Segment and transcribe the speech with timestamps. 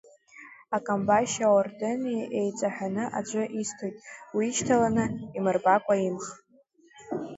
[0.75, 3.95] Акамбашьи аордыни еиҵаҳәаны аӡәы исҭоит
[4.35, 5.03] уишьҭаланы
[5.37, 6.25] имырбакәа имх.